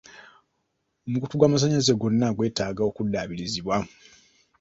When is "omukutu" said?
1.05-1.35